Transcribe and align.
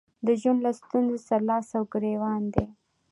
د 0.25 0.27
ژوند 0.41 0.59
له 0.65 0.71
ستونزو 0.79 1.17
سره 1.27 1.45
لاس 1.49 1.67
او 1.77 1.83
ګرېوان 1.93 2.41
دي. 2.53 2.65